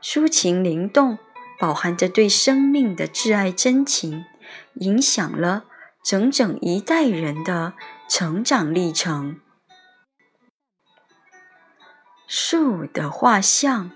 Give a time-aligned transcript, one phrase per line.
[0.00, 1.18] 抒情灵动，
[1.58, 4.24] 饱含着对生命的挚爱真情，
[4.74, 5.64] 影响了
[6.04, 7.74] 整整一代人的
[8.08, 9.40] 成长历程。
[12.26, 13.90] 树的画像，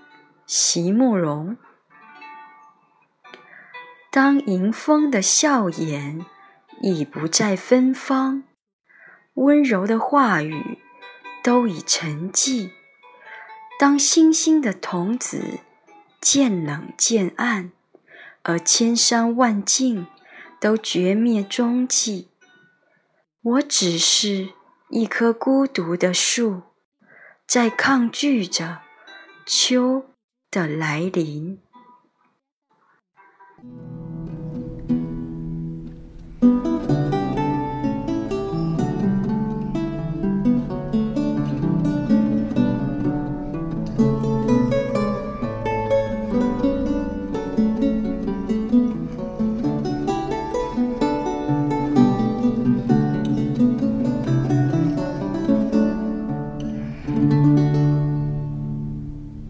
[0.45, 1.55] 席慕容。
[4.11, 6.25] 当迎风的笑颜
[6.81, 8.43] 已不再芬芳，
[9.35, 10.79] 温柔的话语
[11.41, 12.71] 都已沉寂，
[13.79, 15.59] 当星星的童子。
[16.23, 17.73] 渐冷渐暗，
[18.43, 20.07] 而千山万径
[20.57, 22.29] 都绝灭踪迹。
[23.41, 24.53] 我只是
[24.89, 26.61] 一棵孤独的树，
[27.45, 28.79] 在抗拒着
[29.45, 30.05] 秋
[30.49, 31.59] 的来临。